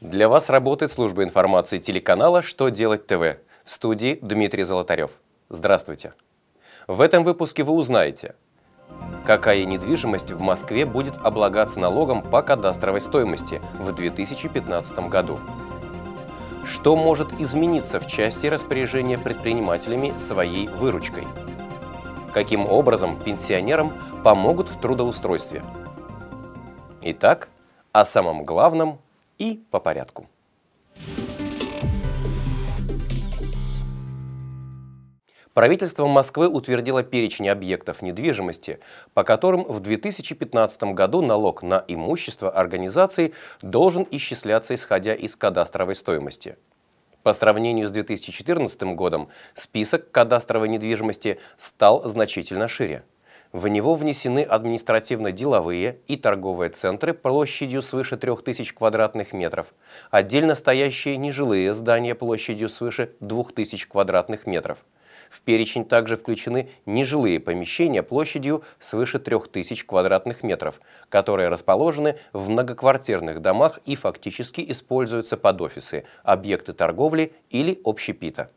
[0.00, 5.10] Для вас работает служба информации телеканала «Что делать ТВ» в студии Дмитрий Золотарев.
[5.48, 6.14] Здравствуйте.
[6.86, 8.36] В этом выпуске вы узнаете,
[9.26, 15.40] какая недвижимость в Москве будет облагаться налогом по кадастровой стоимости в 2015 году.
[16.64, 21.26] Что может измениться в части распоряжения предпринимателями своей выручкой?
[22.32, 23.92] Каким образом пенсионерам
[24.22, 25.64] помогут в трудоустройстве?
[27.02, 27.48] Итак,
[27.90, 29.00] о самом главном
[29.38, 30.28] и по порядку.
[35.58, 38.78] Правительство Москвы утвердило перечень объектов недвижимости,
[39.12, 46.56] по которым в 2015 году налог на имущество организации должен исчисляться исходя из кадастровой стоимости.
[47.24, 53.02] По сравнению с 2014 годом список кадастровой недвижимости стал значительно шире.
[53.52, 59.74] В него внесены административно-деловые и торговые центры площадью свыше 3000 квадратных метров,
[60.10, 64.78] отдельно стоящие нежилые здания площадью свыше 2000 квадратных метров–
[65.30, 73.40] в перечень также включены нежилые помещения площадью свыше 3000 квадратных метров, которые расположены в многоквартирных
[73.42, 78.50] домах и фактически используются под офисы, объекты торговли или общепита.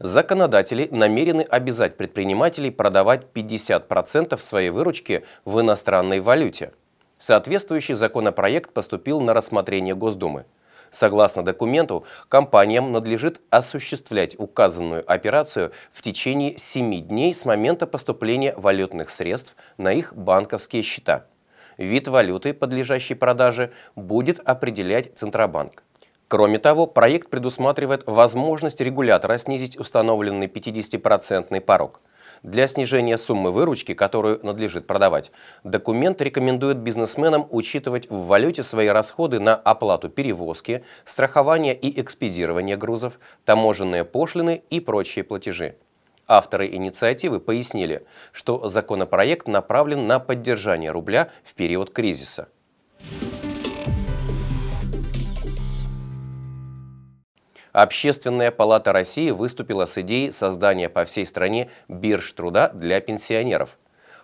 [0.00, 6.72] Законодатели намерены обязать предпринимателей продавать 50% своей выручки в иностранной валюте.
[7.18, 10.46] Соответствующий законопроект поступил на рассмотрение Госдумы.
[10.90, 19.10] Согласно документу, компаниям надлежит осуществлять указанную операцию в течение 7 дней с момента поступления валютных
[19.10, 21.26] средств на их банковские счета.
[21.76, 25.82] Вид валюты, подлежащей продаже, будет определять Центробанк.
[26.30, 32.00] Кроме того, проект предусматривает возможность регулятора снизить установленный 50% порог–
[32.42, 35.30] для снижения суммы выручки, которую надлежит продавать,
[35.62, 43.18] документ рекомендует бизнесменам учитывать в валюте свои расходы на оплату перевозки, страхование и экспедирование грузов,
[43.44, 45.76] таможенные пошлины и прочие платежи.
[46.26, 52.48] Авторы инициативы пояснили, что законопроект направлен на поддержание рубля в период кризиса.
[57.80, 63.78] Общественная палата России выступила с идеей создания по всей стране бирж труда для пенсионеров.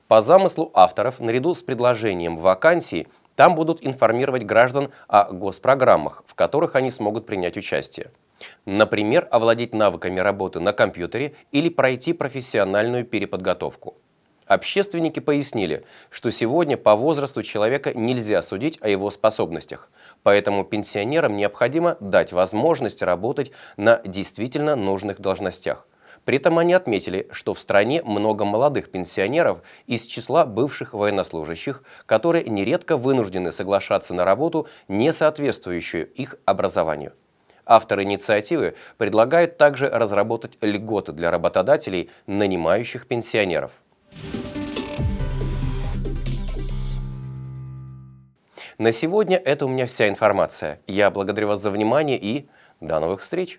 [0.09, 6.77] По замыслу авторов, наряду с предложением вакансий, там будут информировать граждан о госпрограммах, в которых
[6.77, 8.11] они смогут принять участие.
[8.67, 13.97] Например, овладеть навыками работы на компьютере или пройти профессиональную переподготовку.
[14.47, 19.91] Общественники пояснили, что сегодня по возрасту человека нельзя судить о его способностях,
[20.23, 25.89] поэтому пенсионерам необходимо дать возможность работать на действительно нужных должностях.
[26.25, 32.45] При этом они отметили, что в стране много молодых пенсионеров из числа бывших военнослужащих, которые
[32.45, 37.13] нередко вынуждены соглашаться на работу, не соответствующую их образованию.
[37.65, 43.73] Автор инициативы предлагает также разработать льготы для работодателей, нанимающих пенсионеров.
[48.79, 50.81] На сегодня это у меня вся информация.
[50.87, 52.47] Я благодарю вас за внимание и
[52.81, 53.59] до новых встреч!